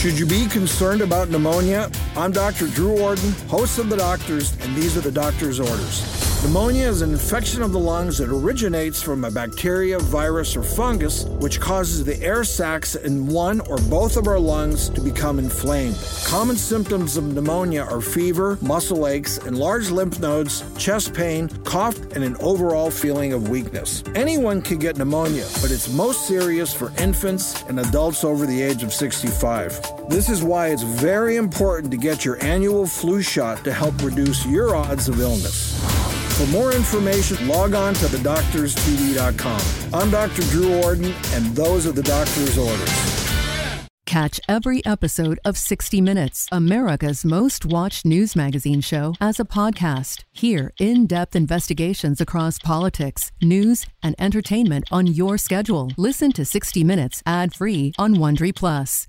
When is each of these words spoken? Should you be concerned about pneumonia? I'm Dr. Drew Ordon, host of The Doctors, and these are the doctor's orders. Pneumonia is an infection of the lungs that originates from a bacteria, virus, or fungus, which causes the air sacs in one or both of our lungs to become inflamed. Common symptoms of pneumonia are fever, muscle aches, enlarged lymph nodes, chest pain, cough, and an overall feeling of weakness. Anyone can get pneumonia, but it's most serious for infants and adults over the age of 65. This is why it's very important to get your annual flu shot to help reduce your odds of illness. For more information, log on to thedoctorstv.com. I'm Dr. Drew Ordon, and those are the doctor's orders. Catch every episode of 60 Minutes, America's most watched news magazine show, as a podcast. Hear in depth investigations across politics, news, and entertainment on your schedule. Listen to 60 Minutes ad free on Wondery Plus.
Should 0.00 0.18
you 0.18 0.24
be 0.24 0.46
concerned 0.46 1.02
about 1.02 1.28
pneumonia? 1.28 1.90
I'm 2.16 2.32
Dr. 2.32 2.68
Drew 2.68 2.98
Ordon, 2.98 3.32
host 3.48 3.78
of 3.78 3.90
The 3.90 3.98
Doctors, 3.98 4.52
and 4.62 4.74
these 4.74 4.96
are 4.96 5.02
the 5.02 5.12
doctor's 5.12 5.60
orders. 5.60 6.29
Pneumonia 6.42 6.88
is 6.88 7.02
an 7.02 7.10
infection 7.10 7.60
of 7.60 7.72
the 7.72 7.78
lungs 7.78 8.16
that 8.16 8.30
originates 8.30 9.02
from 9.02 9.24
a 9.24 9.30
bacteria, 9.30 9.98
virus, 9.98 10.56
or 10.56 10.62
fungus, 10.62 11.26
which 11.38 11.60
causes 11.60 12.02
the 12.02 12.18
air 12.22 12.44
sacs 12.44 12.94
in 12.94 13.26
one 13.26 13.60
or 13.68 13.76
both 13.76 14.16
of 14.16 14.26
our 14.26 14.38
lungs 14.38 14.88
to 14.88 15.02
become 15.02 15.38
inflamed. 15.38 15.98
Common 16.24 16.56
symptoms 16.56 17.18
of 17.18 17.24
pneumonia 17.34 17.82
are 17.82 18.00
fever, 18.00 18.56
muscle 18.62 19.06
aches, 19.06 19.36
enlarged 19.46 19.90
lymph 19.90 20.18
nodes, 20.18 20.64
chest 20.78 21.12
pain, 21.12 21.46
cough, 21.64 22.00
and 22.12 22.24
an 22.24 22.36
overall 22.40 22.90
feeling 22.90 23.34
of 23.34 23.50
weakness. 23.50 24.02
Anyone 24.14 24.62
can 24.62 24.78
get 24.78 24.96
pneumonia, 24.96 25.46
but 25.60 25.70
it's 25.70 25.92
most 25.92 26.26
serious 26.26 26.72
for 26.72 26.90
infants 26.98 27.62
and 27.64 27.78
adults 27.80 28.24
over 28.24 28.46
the 28.46 28.62
age 28.62 28.82
of 28.82 28.94
65. 28.94 30.08
This 30.08 30.30
is 30.30 30.42
why 30.42 30.68
it's 30.68 30.82
very 30.82 31.36
important 31.36 31.92
to 31.92 31.98
get 31.98 32.24
your 32.24 32.42
annual 32.42 32.86
flu 32.86 33.20
shot 33.20 33.62
to 33.64 33.74
help 33.74 34.02
reduce 34.02 34.46
your 34.46 34.74
odds 34.74 35.06
of 35.06 35.20
illness. 35.20 36.09
For 36.40 36.46
more 36.46 36.72
information, 36.72 37.46
log 37.48 37.74
on 37.74 37.92
to 37.92 38.06
thedoctorstv.com. 38.06 39.60
I'm 39.92 40.10
Dr. 40.10 40.40
Drew 40.44 40.80
Ordon, 40.80 41.12
and 41.34 41.44
those 41.54 41.86
are 41.86 41.92
the 41.92 42.02
doctor's 42.02 42.56
orders. 42.56 43.86
Catch 44.06 44.40
every 44.48 44.82
episode 44.86 45.38
of 45.44 45.58
60 45.58 46.00
Minutes, 46.00 46.48
America's 46.50 47.26
most 47.26 47.66
watched 47.66 48.06
news 48.06 48.34
magazine 48.34 48.80
show, 48.80 49.12
as 49.20 49.38
a 49.38 49.44
podcast. 49.44 50.24
Hear 50.32 50.72
in 50.80 51.06
depth 51.06 51.36
investigations 51.36 52.22
across 52.22 52.58
politics, 52.58 53.32
news, 53.42 53.84
and 54.02 54.14
entertainment 54.18 54.86
on 54.90 55.06
your 55.06 55.36
schedule. 55.36 55.92
Listen 55.98 56.32
to 56.32 56.46
60 56.46 56.82
Minutes 56.82 57.22
ad 57.26 57.52
free 57.52 57.92
on 57.98 58.16
Wondery 58.16 58.56
Plus. 58.56 59.08